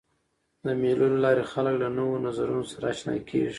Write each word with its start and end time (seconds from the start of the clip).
د 0.65 0.67
مېلو 0.81 1.05
له 1.13 1.19
لاري 1.25 1.43
خلک 1.51 1.75
له 1.83 1.89
نوو 1.97 2.21
نظرونو 2.27 2.63
سره 2.71 2.83
آشنا 2.91 3.13
کيږي. 3.29 3.49